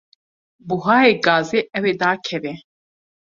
Buhayê 0.67 1.11
gazê 1.25 1.59
ew 1.77 1.85
ê 1.91 1.93
dakeve? 1.99 2.53